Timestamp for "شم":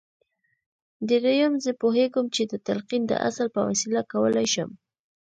4.53-4.69